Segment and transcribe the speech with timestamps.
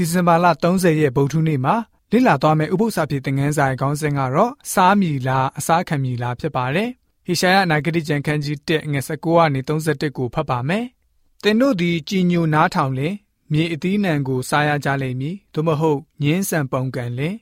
[0.00, 1.74] ဒီဇင်ဘာလ30ရက်ဗုဒ္ဓနေ့မှာ
[2.12, 6.90] လေ့လာသွားမယ့်ဥပုသ္စာဖြစ်တဲ့ငန်းစာရဲ့ခေါင်းစဉ်ကတော့စားမီလားအစားခံမီလားဖြစ်ပါတယ်။
[7.26, 10.84] ဟေရှာယနာဂတိကျမ်းခန်းကြီး1ငွေ19ကနေ31ကိုဖတ်ပါမယ်။
[11.42, 13.14] သင်တို့သည်ကြည်ညိုနားထောင်လင်
[13.52, 17.36] မြေအသီးနှံကိုစားရကြလိမ့်မည်။သို့မဟုတ်ညင်းဆန်ပုံကန်လင်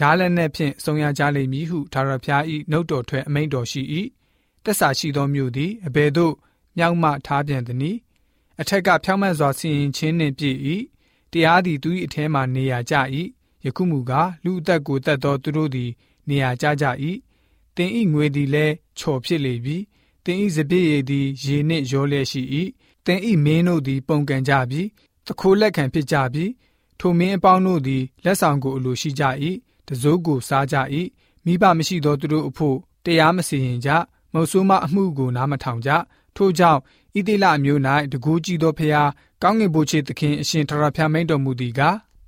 [0.00, 3.82] ဓာလည်းနဲ့ဖြင့်ဆုံးရကြလိမ့်မည်ဟုသာရဖျားဤနှုတ်တော်ထွက်အမိန့်တော်ရှိ၏။
[4.64, 6.34] တက်စာရှိသောမြို့သည်အဘယ်သို့
[6.78, 7.98] မြောက်မှထားပြန်သည်နည်း။
[8.60, 10.58] အထက်ကဖြောင်းမှန်စွာစီရင်ခြင်းနှင့်ပြည့်၏။
[11.32, 12.94] တရားသည်သူ၏အထဲမှနေရာကျ၏။
[13.64, 15.90] ယခုမူကားလူအသက်ကိုတတ်သောသူတို့သည်
[16.28, 16.86] နေရာကျကြ၏။
[17.76, 19.76] တင်ဤငွေသည်လည်းချော်ဖြစ်လေပြီ။
[20.24, 22.42] တင်ဤစပြည့်ရည်သည်ရေနှင့်ရောလျက်ရှိ၏။
[23.06, 24.82] တင်ဤမင်းတို့သည်ပုံကန်ကြပြီ။
[25.26, 26.44] တခိုးလက်ခံဖြစ်ကြပြီ။
[27.00, 29.24] ထိုမင်းအပေါင်းတို့သည်လက်ဆောင်ကိုအလိုရှိကြ၏။
[29.88, 30.76] တစိုးကိုစားကြ၏။
[31.44, 33.90] မိဘမရှိသောသူတို့အဖို့တရားမစီရင်ကြ။
[34.32, 35.90] မုတ်ဆိုးမအမှုကိုနားမထောင်ကြ။
[36.36, 36.80] ထို့ကြောင့်
[37.16, 37.80] ဣတိလအမျိုး၌
[38.12, 39.10] တကူးကြည့်သောဖျား
[39.42, 41.80] ကောင်းငင်ဘုချေသခင်အရှင်ထရဖျားမိန်တော်မူသည်က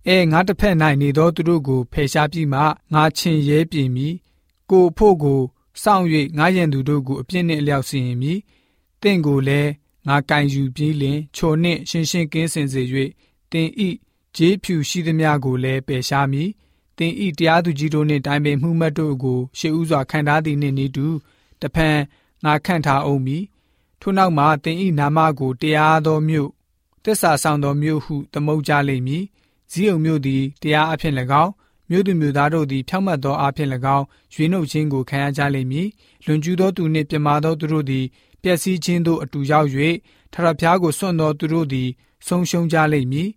[0.06, 2.60] အဲငါတစ်ဖက်၌နေသောသူတို့ကိုဖယ်ရှားပြီးမှ
[2.94, 4.14] ငါချင်းရဲပြင်မည်
[4.70, 5.40] ကိုဖို့ကို
[5.82, 6.06] စောင့်၍
[6.38, 8.38] ငါရန်သူတို့ကိုအပြစ်နှင့်အလျောက်စီရင်မည်
[9.02, 9.70] တင့်ကိုလည်း
[10.08, 12.82] ငါကင်ယူပြီးလင်ချိုနှင့်ရှင်းရှင်းကင်းစင်စေ၍
[13.52, 13.88] တင်ဤ
[14.36, 16.50] ဂျေးဖြူရှိသမျှကိုလည်းပယ်ရှားမည်
[16.98, 21.06] တင်ဤတရားသူကြီးတို့နှင့်တိုင်ပင်မှုမှတ်တို့ကိုရှေးဥစွာခံထားသည်နှင့်ဤတူ
[21.62, 21.96] တဖန်
[22.44, 23.42] ငါခန့်ထားအောင်မည်
[24.00, 26.50] ထို့နောက်မှာတင်ဤနာမကိုတရားသောမြို့
[27.04, 29.24] တစ္ဆာဆောင်သောမြို့ဟုသမုတ်ကြလိမ့်မည်
[29.70, 31.52] ဇီးုံမြို့သည်တရားအဖြစ်၎င်း
[31.90, 34.04] မြို့သူမြို့သားတို့သည်ဖြောင့်မတ်သောအဖြစ်၎င်း
[34.34, 35.88] ရွေးနှုတ်ခြင်းကိုခံရကြလိမ့်မည်
[36.24, 38.04] လွန်ကျူးသောသူနှင့်ပြမာသောသူတို့သည်
[38.42, 39.68] ပျက်စီးခြင်းသို့အတူရောက်၍
[40.32, 41.88] ထရဖျားကိုစွန့်သောသူတို့သည်
[42.26, 43.28] ဆုံးရှုံးကြလိမ့်မည်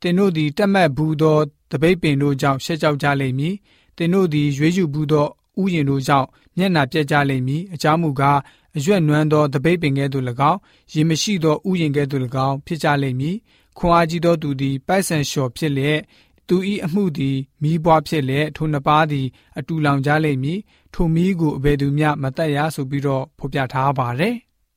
[0.00, 1.38] တင်တို့သည်တက်မတ်ဘူးသော
[1.70, 3.54] တပိတ်ပင်တို့ကြောင့်ရှက်ကြောက်ကြလိမ့်မည်
[3.96, 5.26] တင်တို့သည်ရွေးယူဘူးသော
[5.60, 6.26] ဥယျင်တို့ကြောင့်
[6.56, 8.38] မျက်နာပြက်ကြလိမ့်မည်အကြောင်းမူကား
[8.76, 10.58] အရွက်နွမ်းသောတပိတ်ပင်ကဲ့သို့၎င်း
[10.92, 13.36] ရေမရှိသောဥယျင်ကဲ့သို့၎င်းဖြစ်ကြလိမ့်မည်
[13.78, 16.00] ခွန်အားကြီးသောသူသည်ပိုက်ဆံလျှော်ဖြစ်လျက်
[16.48, 19.26] သူ၏အမှုသည်မိဘွားဖြစ်လျက်ထိုနှစ်ပါးသည်
[19.58, 20.58] အတူလောင်ကြလိမ့်မည်
[20.94, 24.36] ထိုမိကိုအဘယ်သူမျှမတတ်ရဆိုပြီးတော့ဖော်ပြထားပါတယ်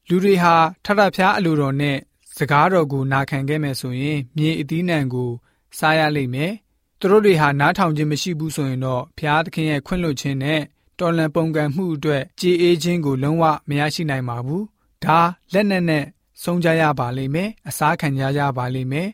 [0.09, 0.55] လူတွေဟာ
[0.85, 1.97] ထထဖျားအလိုတော်နဲ့
[2.37, 5.31] စကားတော်ကိုနာခံခဲ့မယ်ဆိုရင်မြေအသီးနှံကို
[5.77, 6.53] စားရလိမ့်မယ်
[6.99, 10.61] သူတို့တွေဟာနားထောင်ခြင်းမရှိဘူးဆိုရင်တော့ဖျားသခင်ရဲ့ခွင့်လွှတ်ခြင်းနဲ့
[10.99, 14.63] တော်လန်ပုံကံမှုအတွက်ကြေးအေးခြင်းကိုလုံးဝမရရှိနိုင်ပါဘူး
[15.03, 15.19] ဒါ
[15.53, 16.03] လက်နဲ့နဲ့
[16.43, 19.09] ဆုံးကြရပါလိမ့်မယ်အစားခံကြရပါလိမ့်မယ်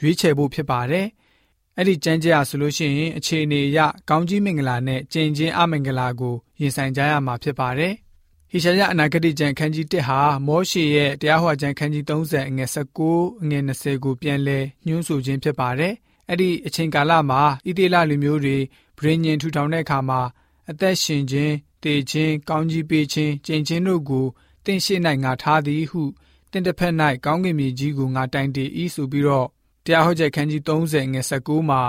[0.00, 1.06] ရွေးချယ်ဖို့ဖြစ်ပါတယ်
[1.76, 3.78] အဲ့ဒီကြမ်းကြရဆိုလို့ရှိရင်အခြေအနေအရ
[4.08, 7.94] ကောင်းကြီးမင်္ဂလာနဲ့ကျင့်ချင်းအမင်္ဂလာကိုရင်ဆိုင်ကြရမှာဖြစ်ပါတယ်
[8.50, 12.70] ဟေရှာယအနာဂတိကျမ်းခန်းကြီး1ဟာမောရှေရဲ့တရားဟောကျမ်းခန်းကြီး30အငယ်
[13.04, 15.94] 19အငယ်20ကိုပြန်လည်ညွှန်းဆိုခြင်းဖြစ်ပါတယ်
[16.28, 18.56] အဲ့ဒီအချိန်ကာလမှာဣသေလလူမျိုးတွေ
[18.98, 20.20] ဗြိညင်ထူထောင်တဲ့အခါမှာ
[20.70, 24.26] အသက်ရှင်ခြင်းတည်ခြင်းကောင်းကြီးပေးခြင်းကျင့်ခြင်းတို့ကို
[24.64, 26.02] တင့်ရှိနိုင်ငါထားသည်ဟု
[26.50, 26.94] တင့်တစ်ဖက်၌
[27.24, 29.48] ကောင်းကင်မြေကြီးကိုငါတိုင်တည်ဤဆိုပြီးတော့
[29.84, 31.82] တရားဟောချက်ခန်းကြီး30ငွေ19မှာ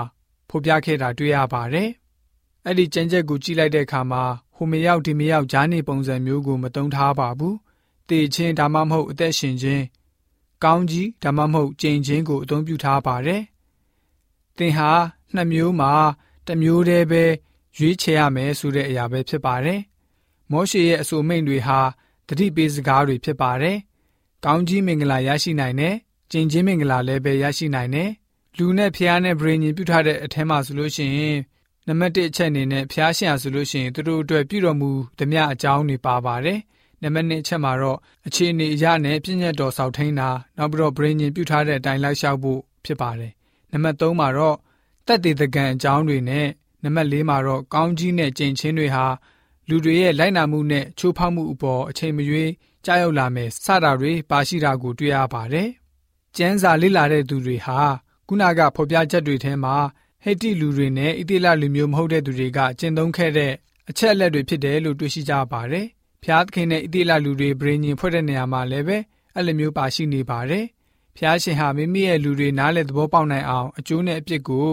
[0.48, 1.88] ဖော်ပြခဲ့တာတွေ့ရပါတယ်။
[2.66, 4.22] အဲ့ဒီကျမ်းချက်ကိုကြည့်လိုက်တဲ့အခါမှာ
[4.54, 7.54] ဟိုမရောက်ဒီမရောက်ဂျားနေပုံစံမျိုးကိုမတုံးထားပါဘူး။
[8.08, 9.84] တည်ခြင်းဒါမှမဟုတ်အသက်ရှင်ခြင်း
[10.64, 13.42] ကောင်းကြီးဒါမှမဟုတ်ကျင့်ခြင်းကိုအသုံးပြုထားပါတယ်။
[14.56, 14.90] သင်ဟာ
[15.34, 15.92] နှစ်မျိုးမှာ
[16.46, 17.24] တစ်မျိုးတည်းပဲ
[17.78, 19.80] ရွေးချယ်ရမယ်ဆိုတဲ့အရာပဲဖြစ်ပါတယ်။
[20.50, 21.80] မောရှေရဲ့အဆိုမိန့်တွေဟာ
[22.28, 23.76] တတိပေးစကားတွေဖြစ်ပါတယ်။
[24.44, 25.94] ကောင်းကြီးမင်္ဂလာရရှိနိုင်တဲ့
[26.30, 28.10] ကျင့်ချင်းမင်္ဂလာလည်းပဲရရှိနိုင်တယ်။
[28.56, 31.38] လူနဲ့ဖျားနဲ့ဗြိဉ္ဉ်ပြုထားတဲ့အထဲမှာဆိုလို့ရှိရင်
[31.86, 36.58] နံပါတ်1အချက်အနေနဲ့ဖျားရှင်ဟာဆိုလို့ရှိရင်သူတို့အတွက်ပြုတော်မူသမျှအကြောင်းတွေပါပါတယ်။
[37.02, 43.32] နံပါတ်2အချက်မှာတော့အခြေအနေအရနဲ့ပြည့်ညတ်တော်ဆောက်ထိန်တာနောက်ပြီးတော့ဗြိဉ္ဉ်ပြုထားတဲ့အတိုင်းလိုက်လျှောက်ဖို့ဖြစ်ပါတယ်။
[43.72, 44.56] နံပါတ်3မှာတော့
[45.06, 46.46] တက်တည်တကံအကြောင်းတွေနဲ့
[46.86, 49.06] နံပါတ်၄မှာတော့ကောင်းကြီးနဲ့ကြင်ချင်းတွေဟာ
[49.68, 52.50] လူတွေရဲ့လိုက်နာမှုနဲ့ချိုးဖောက်မှုအပေါ်အချိန်မရွေး
[52.84, 55.68] ကြားရောက်လာမယ်စတာတွေပါရှိတာကိုတွေ့ရပါတယ်။
[56.36, 57.80] ကျမ်းစာလေ့လာတဲ့သူတွေဟာ
[58.28, 59.76] ခုနကဖော်ပြချက်တွေထဲမှာ
[60.24, 63.52] ဟေတိလူတွေနဲ့ဣတိလလူမျိုးမဟုတ်တဲ့သူတွေကကျင့်သုံးခဲ့တဲ့
[63.90, 65.86] အချက်အလက်တွေဖြစ်တယ်လို့တွေ့ရှိကြပါတယ်။
[66.22, 68.98] ဖျားသခင်နဲ့ဣတိလလူတွေပြည်ညင်ဖွဲ့တဲ့နေရာမှာလည်းပဲ
[69.34, 70.64] အဲ့လိုမျိုးပါရှိနေပါတယ်။
[71.16, 74.68] ဖျားရှင်ဟာမိမိရဲ့လူတွေနားလည်သဘောပေါက်နိုင်အောင်အကျိုးနဲ့အပြစ်ကို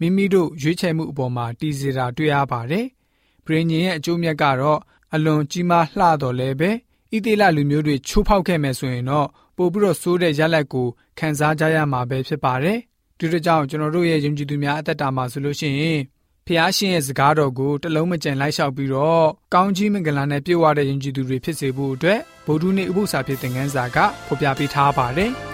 [0.00, 2.86] မိမိတို့ရွေးချယ်မှုအပေါ်မှာတည်စေတာတွေ့ရပါတယ်။
[3.44, 4.80] ပြည်ညင်ရဲ့အကျိုးမြတ်ကတော့
[5.14, 6.70] အလွန်ကြီးမားလှတော်လဲပဲ
[7.12, 10.88] ဣတိလလူမျိုးတွေချိုးဖောက်ခဲ့မယ်ဆိုရင်တော့ပို့ပြီးတော့ဆိုးတဲ့ရလဒ်ကို
[11.18, 12.78] ခံစားကြရမှာပဲဖြစ်ပါတယ်။
[13.18, 16.00] ဒီလိုကြောင့်ကျွန်တော်တို့ရဲ့ယုံကြည်သူများအသက်တာမှာဆိုလို့ရှိရင်
[16.46, 25.32] ဖျားရှင်ရဲ့စကားတော်ကိုတလုံးမကြံလိုက်လျှောက်ပြီးတော့ကောင်းကြီးမင်္ဂလာနဲ့ပြည့်ဝတဲ့ယုံကြည်သူတွေဖြစ်စေဖို့အတွက်ဗုဒ္ဓနေ့ဥပုသ္စာဖြစ်တဲ့ငန်းစာကဖော်ပြပေးထားပါတယ်။